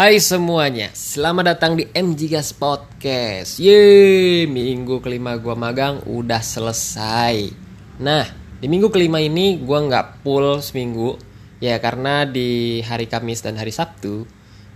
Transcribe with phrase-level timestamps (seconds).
[0.00, 3.60] Hai semuanya, selamat datang di MG Gas Podcast.
[3.60, 7.52] Yeay, minggu kelima gua magang udah selesai.
[8.00, 8.24] Nah,
[8.64, 11.20] di minggu kelima ini gua nggak full seminggu,
[11.60, 14.24] ya karena di hari Kamis dan hari Sabtu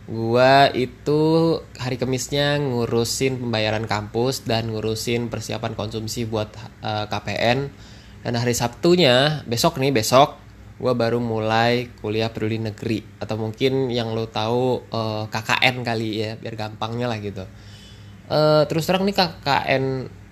[0.04, 6.52] gua itu hari Kamisnya ngurusin pembayaran kampus dan ngurusin persiapan konsumsi buat
[6.84, 7.72] uh, KPN.
[8.28, 10.43] Dan hari Sabtunya besok nih besok
[10.84, 16.36] gue baru mulai kuliah peduli negeri atau mungkin yang lo tahu uh, KKN kali ya
[16.36, 17.48] biar gampangnya lah gitu.
[18.28, 19.84] Uh, terus terang nih KKN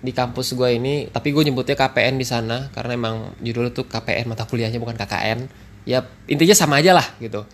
[0.05, 4.29] di kampus gue ini tapi gue nyebutnya KPN di sana karena emang judul tuh KPN
[4.29, 5.49] mata kuliahnya bukan KKN
[5.89, 7.49] ya intinya sama aja lah gitu.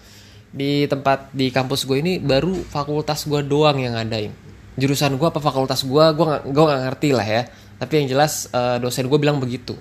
[0.52, 4.36] Di tempat di kampus gue ini baru fakultas gue doang yang ngadain.
[4.76, 7.48] Jurusan gue apa fakultas gue gue gak, gak ngerti lah ya.
[7.80, 9.80] Tapi yang jelas uh, dosen gue bilang begitu.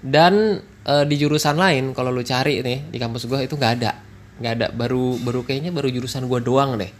[0.00, 3.92] Dan uh, di jurusan lain kalau lu cari nih di kampus gue itu nggak ada.
[4.38, 4.66] Nggak ada.
[4.72, 6.90] Baru baru kayaknya baru jurusan gue doang deh.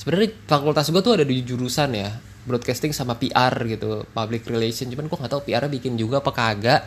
[0.00, 2.10] Sebenarnya fakultas gue tuh ada di jurusan ya
[2.44, 4.88] broadcasting sama PR gitu public relation.
[4.88, 6.82] Cuman gue nggak tahu PR bikin juga apa kagak.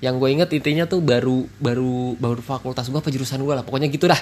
[0.00, 3.64] Yang gue inget intinya tuh baru baru baru fakultas gue apa jurusan gue lah.
[3.66, 4.20] Pokoknya gitu dah.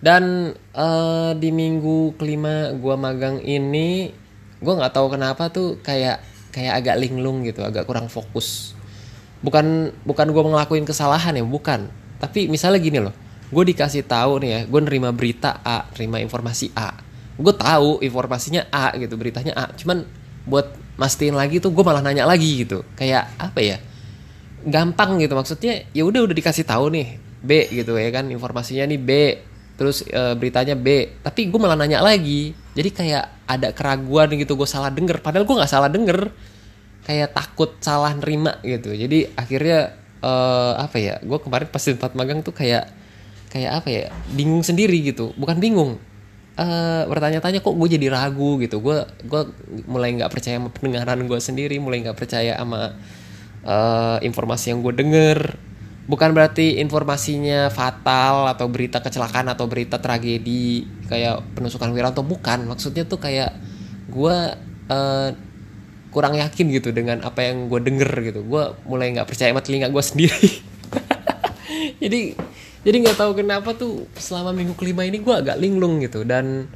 [0.00, 4.08] Dan uh, di minggu kelima gue magang ini
[4.60, 6.20] gue nggak tahu kenapa tuh kayak
[6.52, 8.76] kayak agak linglung gitu agak kurang fokus
[9.40, 11.88] bukan bukan gue ngelakuin kesalahan ya bukan.
[12.20, 13.14] Tapi misalnya gini loh
[13.50, 16.94] gue dikasih tahu nih ya gue nerima berita A nerima informasi A.
[17.40, 19.64] Gue tahu informasinya A gitu beritanya A.
[19.74, 20.06] Cuman
[20.46, 22.86] buat mastiin lagi tuh gue malah nanya lagi gitu.
[22.94, 23.76] Kayak apa ya?
[24.60, 29.00] Gampang gitu maksudnya ya udah udah dikasih tahu nih B gitu ya kan informasinya nih
[29.00, 29.10] B
[29.80, 31.18] terus e, beritanya B.
[31.24, 32.52] Tapi gue malah nanya lagi.
[32.76, 35.24] Jadi kayak ada keraguan gitu gue salah denger.
[35.24, 36.28] Padahal gue nggak salah denger
[37.10, 38.94] kayak takut salah nerima gitu.
[38.94, 42.86] Jadi akhirnya uh, apa ya gue kemarin pas di tempat magang tuh kayak
[43.50, 45.34] kayak apa ya bingung sendiri gitu.
[45.34, 45.98] Bukan bingung
[46.54, 48.78] uh, bertanya-tanya kok gue jadi ragu gitu.
[48.78, 49.42] Gue gue
[49.90, 52.94] mulai nggak percaya sama pendengaran gue sendiri mulai nggak percaya sama
[53.66, 55.58] uh, informasi yang gue denger.
[56.06, 62.70] Bukan berarti informasinya fatal atau berita kecelakaan atau berita tragedi kayak penusukan Wiranto bukan.
[62.70, 63.50] Maksudnya tuh kayak
[64.06, 64.36] gue
[64.94, 65.28] uh,
[66.10, 68.40] kurang yakin gitu dengan apa yang gue denger gitu.
[68.42, 70.50] Gue mulai nggak percaya sama telinga gue sendiri.
[72.02, 72.34] Jadi
[72.80, 76.26] jadi nggak tahu kenapa tuh selama minggu kelima ini gue agak linglung gitu.
[76.26, 76.66] Dan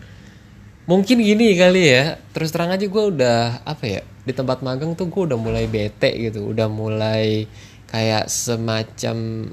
[0.84, 5.08] mungkin gini kali ya terus terang aja gue udah apa ya di tempat magang tuh
[5.08, 6.54] gue udah mulai bete gitu.
[6.54, 7.48] Udah mulai
[7.88, 9.48] kayak semacam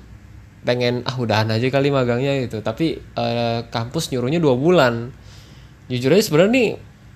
[0.61, 2.61] pengen ah udahan aja kali magangnya gitu.
[2.61, 5.15] Tapi uh, kampus nyuruhnya dua bulan.
[5.87, 6.69] Jujur aja sebenarnya nih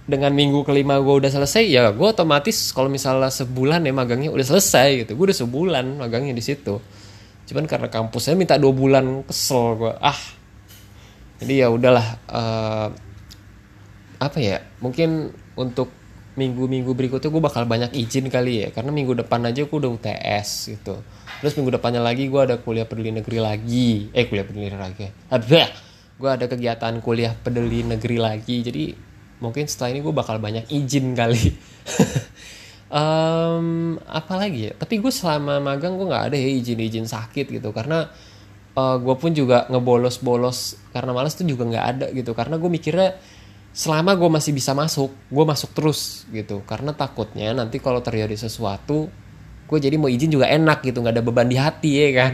[0.06, 4.46] dengan minggu kelima gue udah selesai ya gue otomatis kalau misalnya sebulan ya magangnya udah
[4.46, 5.12] selesai gitu.
[5.18, 6.78] Gue udah sebulan magangnya di situ.
[7.46, 10.20] Cuman karena kampusnya minta dua bulan kesel gue ah.
[11.42, 12.88] Jadi ya udahlah uh,
[14.16, 15.92] apa ya mungkin untuk
[16.36, 20.50] minggu-minggu berikutnya gue bakal banyak izin kali ya karena minggu depan aja gue udah UTS
[20.78, 21.02] gitu.
[21.42, 25.06] Terus minggu depannya lagi gue ada kuliah peduli negeri lagi eh kuliah peduli negeri lagi.
[25.34, 25.64] Ada
[26.16, 28.84] gue ada kegiatan kuliah peduli negeri lagi jadi
[29.44, 31.44] mungkin setelah ini gue bakal banyak izin kali.
[32.86, 34.74] Um, apa lagi ya?
[34.78, 37.74] Tapi gue selama magang gue nggak ada ya izin-izin sakit gitu.
[37.74, 38.08] Karena
[38.78, 42.32] uh, gue pun juga ngebolos-bolos karena malas tuh juga nggak ada gitu.
[42.38, 43.18] Karena gue mikirnya
[43.76, 46.62] selama gue masih bisa masuk gue masuk terus gitu.
[46.64, 49.10] Karena takutnya nanti kalau terjadi sesuatu
[49.66, 51.02] gue jadi mau izin juga enak gitu.
[51.02, 52.34] Nggak ada beban di hati ya kan?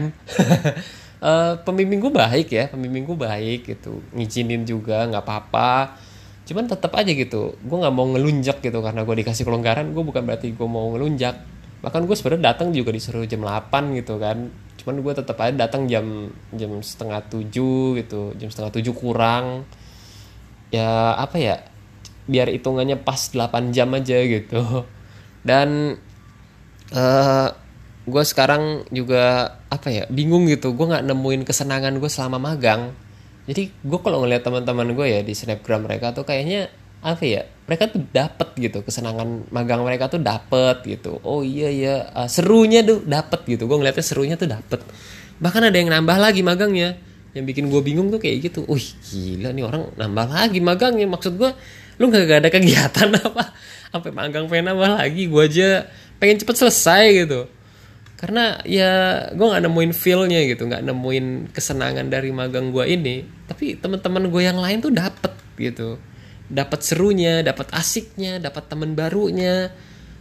[1.18, 4.04] Uh, pembimbing gue baik ya pembimbing gue baik gitu.
[4.12, 5.96] Ngizinin juga nggak apa-apa
[6.42, 10.22] cuman tetap aja gitu gue nggak mau ngelunjak gitu karena gue dikasih kelonggaran gue bukan
[10.26, 11.38] berarti gue mau ngelunjak.
[11.82, 14.50] Bahkan gue sebenarnya datang juga disuruh jam 8 gitu kan.
[14.78, 19.66] Cuman gue tetap aja datang jam jam setengah tujuh gitu jam setengah tujuh kurang.
[20.70, 21.62] Ya apa ya
[22.30, 24.86] biar hitungannya pas 8 jam aja gitu.
[25.48, 25.98] Dan
[26.94, 27.48] uh,
[28.02, 30.74] gue sekarang juga apa ya bingung gitu.
[30.74, 32.94] Gue nggak nemuin kesenangan gue selama magang
[33.42, 36.70] jadi gue kalau ngeliat teman-teman gue ya di snapgram mereka tuh kayaknya
[37.02, 41.18] apa ya mereka tuh dapet gitu kesenangan magang mereka tuh dapet gitu.
[41.26, 43.66] Oh iya iya uh, serunya tuh dapet gitu.
[43.66, 44.78] Gue ngeliatnya serunya tuh dapet.
[45.42, 46.94] Bahkan ada yang nambah lagi magangnya.
[47.34, 48.62] Yang bikin gue bingung tuh kayak gitu.
[48.70, 51.10] Wih gila nih orang nambah lagi magangnya.
[51.10, 51.50] Maksud gue
[51.98, 53.50] lu gak, gak ada kegiatan apa?
[53.90, 55.90] Sampai magang pengen nambah lagi gue aja
[56.22, 57.50] pengen cepet selesai gitu
[58.22, 58.92] karena ya
[59.34, 63.26] gue nggak nemuin feelnya gitu nggak nemuin kesenangan dari magang gue ini.
[63.50, 65.98] Tapi teman-teman gue yang lain tuh dapet gitu.
[66.46, 69.74] Dapat serunya dapat asiknya dapat teman barunya.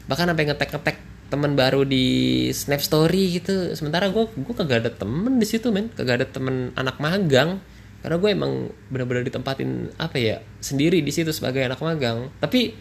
[0.10, 0.98] Bahkan sampai ngetek-ngetek
[1.30, 3.78] teman baru di snap story gitu.
[3.78, 5.94] Sementara gue gue kagak ada temen di situ men.
[5.94, 7.62] Kagak ada temen anak magang.
[8.02, 12.34] Karena gue emang benar-benar ditempatin apa ya sendiri di situ sebagai anak magang.
[12.42, 12.74] Tapi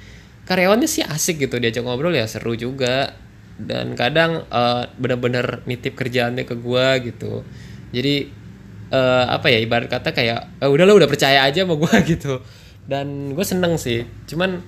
[0.48, 3.12] karyawannya sih asik gitu diajak ngobrol ya seru juga
[3.66, 7.44] dan kadang uh, benar-benar nitip kerjaannya ke gue gitu.
[7.92, 8.30] Jadi
[8.90, 12.40] uh, apa ya ibarat kata kayak uh, udah lo udah percaya aja sama gue gitu.
[12.88, 14.06] Dan gue seneng sih.
[14.26, 14.60] Cuman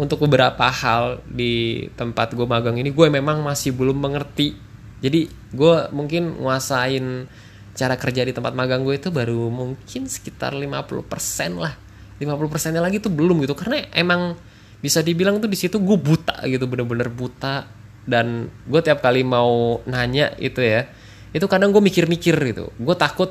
[0.00, 4.56] untuk beberapa hal di tempat gue magang ini gue memang masih belum mengerti.
[5.00, 7.26] Jadi gue mungkin nguasain
[7.72, 11.74] cara kerja di tempat magang gue itu baru mungkin sekitar 50% lah.
[12.20, 13.56] 50 persennya lagi tuh belum gitu.
[13.56, 14.36] Karena emang
[14.80, 17.79] bisa dibilang tuh di situ gue buta gitu bener-bener buta
[18.10, 20.90] dan gue tiap kali mau nanya itu ya
[21.30, 22.74] itu kadang gue mikir-mikir gitu.
[22.74, 23.30] Gue takut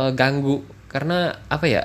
[0.00, 0.64] uh, ganggu.
[0.88, 1.82] Karena apa ya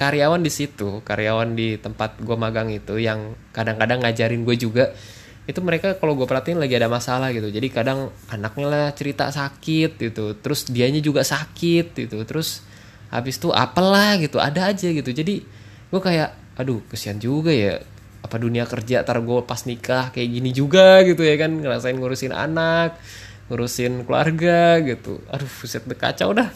[0.00, 4.96] karyawan di situ karyawan di tempat gue magang itu yang kadang-kadang ngajarin gue juga
[5.44, 7.52] itu mereka kalau gue perhatiin lagi ada masalah gitu.
[7.52, 12.64] Jadi kadang anaknya lah cerita sakit gitu terus dianya juga sakit gitu terus
[13.12, 15.12] habis itu apalah gitu ada aja gitu.
[15.12, 15.44] Jadi
[15.92, 17.76] gue kayak aduh kesian juga ya
[18.20, 22.36] apa dunia kerja tar gue pas nikah kayak gini juga gitu ya kan ngerasain ngurusin
[22.36, 23.00] anak
[23.50, 25.18] ngurusin keluarga gitu.
[25.26, 26.54] Aduh buset kacau dah.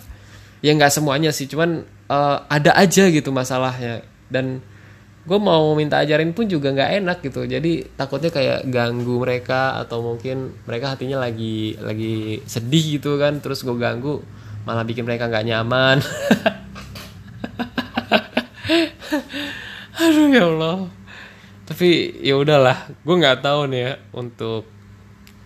[0.62, 4.06] Ya nggak semuanya sih cuman uh, ada aja gitu masalahnya.
[4.31, 4.62] Dan
[5.26, 7.43] gue mau minta ajarin pun juga nggak enak gitu.
[7.50, 13.43] Jadi takutnya kayak ganggu mereka atau mungkin mereka hatinya lagi lagi sedih gitu kan.
[13.43, 14.22] Terus gue ganggu
[14.62, 15.99] malah bikin mereka nggak nyaman.
[20.05, 21.04] Aduh ya allah
[21.64, 24.69] tapi ya udahlah gue nggak tahu nih ya untuk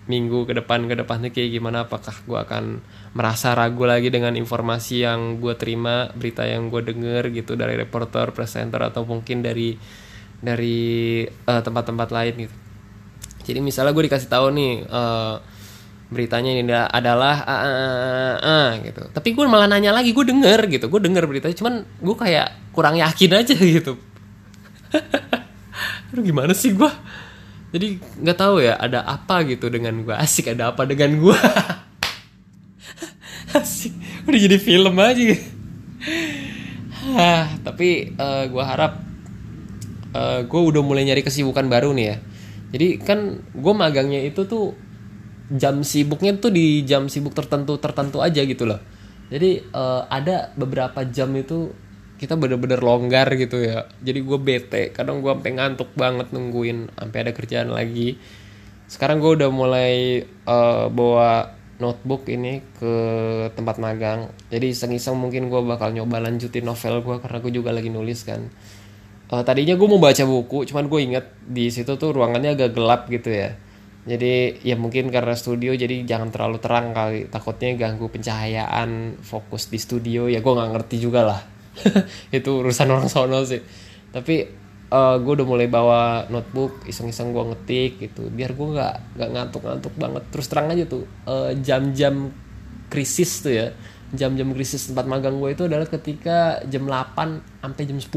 [0.09, 2.81] minggu ke depan ke depannya kayak gimana apakah gue akan
[3.13, 8.33] merasa ragu lagi dengan informasi yang gue terima berita yang gue denger gitu dari reporter
[8.33, 9.77] presenter atau mungkin dari
[10.41, 12.57] dari uh, tempat-tempat lain gitu.
[13.53, 15.37] Jadi misalnya gue dikasih tahu nih uh,
[16.09, 19.03] beritanya ini adalah uh, uh, uh, gitu.
[19.13, 22.97] Tapi gue malah nanya lagi gue denger gitu gue denger beritanya cuman gue kayak kurang
[22.97, 24.01] yakin aja gitu
[26.09, 26.89] aduh gimana sih gue
[27.69, 31.37] jadi nggak tahu ya ada apa gitu dengan gue asik ada apa dengan gue
[33.61, 33.93] asik
[34.29, 35.25] udah jadi film aja.
[37.09, 39.01] Hah, tapi uh, eh, gue harap
[40.13, 42.17] uh, eh, gue udah mulai nyari kesibukan baru nih ya.
[42.69, 44.77] Jadi kan gue magangnya itu tuh
[45.49, 48.81] jam sibuknya tuh di jam sibuk tertentu tertentu aja gitu loh.
[49.33, 51.73] Jadi uh, ada beberapa jam itu
[52.19, 53.87] kita bener-bener longgar gitu ya.
[54.03, 58.19] Jadi gue bete kadang gue sampai ngantuk banget nungguin sampai ada kerjaan lagi.
[58.91, 62.95] Sekarang gue udah mulai uh, bawa notebook ini ke
[63.55, 64.35] tempat magang.
[64.51, 68.51] Jadi iseng-iseng mungkin gue bakal nyoba lanjutin novel gue karena gue juga lagi nulis kan.
[69.31, 73.07] Uh, tadinya gue mau baca buku cuman gue inget di situ tuh ruangannya agak gelap
[73.07, 73.55] gitu ya.
[74.09, 77.31] Jadi ya mungkin karena studio jadi jangan terlalu terang kali.
[77.31, 81.58] Takutnya ganggu pencahayaan fokus di studio ya gue nggak ngerti juga lah
[82.39, 83.61] itu urusan orang sono sih.
[84.09, 84.37] Tapi
[84.93, 88.29] uh, eh, gue udah mulai bawa notebook iseng-iseng gue ngetik gitu.
[88.33, 90.23] Biar gue nggak nggak ngantuk-ngantuk banget.
[90.33, 92.33] Terus terang aja tuh uh, jam-jam
[92.89, 93.69] krisis tuh ya.
[94.09, 98.09] Jam-jam krisis tempat magang gue itu adalah ketika jam 8 sampai jam 10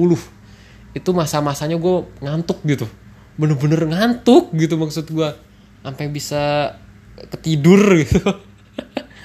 [0.91, 2.87] itu masa-masanya gue ngantuk gitu.
[3.35, 5.29] Bener-bener ngantuk gitu maksud gue
[5.81, 6.75] sampai bisa
[7.31, 8.21] ketidur gitu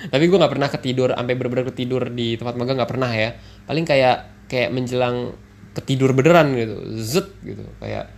[0.09, 3.35] tapi gue nggak pernah ketidur sampai bener-bener ketidur di tempat magang nggak pernah ya.
[3.67, 5.35] Paling kayak kayak menjelang
[5.77, 7.65] ketidur beneran gitu zet gitu.
[7.83, 8.13] Kayak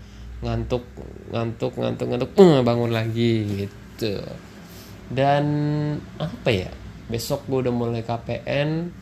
[0.45, 0.87] ngantuk
[1.35, 4.23] ngantuk ngantuk ngantuk uh, bangun lagi gitu.
[5.09, 5.45] Dan
[6.21, 6.71] apa ya
[7.09, 8.93] besok gue udah mulai KPN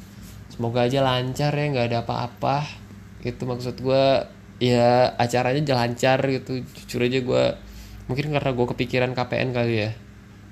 [0.46, 2.64] semoga aja lancar ya nggak ada apa-apa.
[3.26, 4.04] Itu maksud gue
[4.62, 6.62] ya acaranya lancar gitu.
[6.62, 7.44] Jujur aja gue
[8.06, 9.90] mungkin karena gue kepikiran KPN kali ya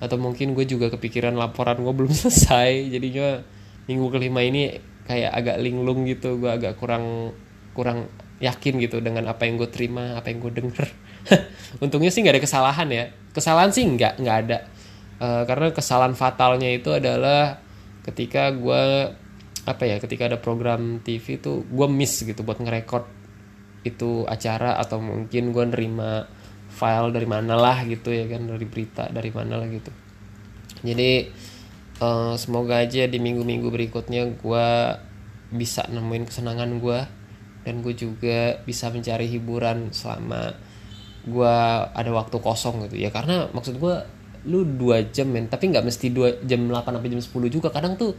[0.03, 2.91] atau mungkin gue juga kepikiran laporan gue belum selesai.
[2.91, 3.43] Jadinya
[3.87, 4.75] minggu kelima ini
[5.07, 6.39] kayak agak linglung gitu.
[6.39, 7.37] Gue agak kurang
[7.75, 8.11] kurang
[8.43, 10.87] yakin gitu dengan apa yang gue terima apa yang gue denger.
[11.85, 13.05] Untungnya sih nggak ada kesalahan ya.
[13.35, 14.59] Kesalahan sih nggak nggak ada.
[15.23, 17.63] Uh, karena kesalahan fatalnya itu adalah
[18.05, 19.15] ketika gue
[19.65, 23.09] apa ya ketika ada program TV tuh gue miss gitu buat ngerekord
[23.85, 26.29] itu acara atau mungkin gue nerima
[26.75, 29.95] file dari mana lah gitu ya kan dari berita dari mana lah gitu.
[30.83, 31.31] Jadi
[32.03, 34.69] uh, semoga aja di minggu-minggu berikutnya gue
[35.55, 37.01] bisa nemuin kesenangan gue
[37.65, 40.53] dan gue juga bisa mencari hiburan selama
[41.25, 41.57] gue
[41.95, 43.15] ada waktu kosong gitu ya.
[43.15, 43.95] Karena maksud gue
[44.45, 47.69] lu dua jam men tapi nggak mesti dua jam 8 sampai jam 10 juga.
[47.71, 48.13] Kadang tuh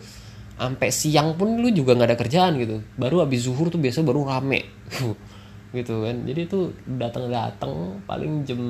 [0.55, 2.81] sampai siang pun lu juga nggak ada kerjaan gitu.
[2.95, 4.65] Baru habis zuhur tuh biasa baru rame
[5.75, 6.24] gitu kan.
[6.24, 8.62] Jadi tuh datang datang paling jam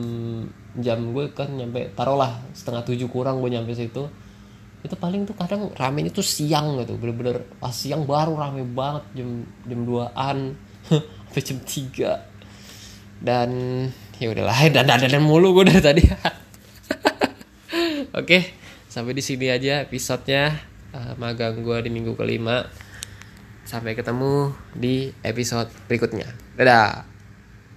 [0.82, 4.10] jam gue kan nyampe taruhlah setengah tujuh kurang gue nyampe situ.
[4.82, 9.30] Itu paling tuh kadang rame itu siang gitu bener-bener pas siang baru rame banget jam
[9.66, 10.38] jam 2an
[11.30, 13.50] sampai jam 3 dan
[14.22, 16.04] ya udahlah dan dan dan mulu gue dari tadi.
[18.20, 18.56] Oke
[18.90, 20.74] sampai di sini aja episodenya.
[20.96, 22.64] Uh, magang gue di minggu kelima
[23.66, 26.30] sampai ketemu di episode berikutnya.
[26.56, 27.15] Dadah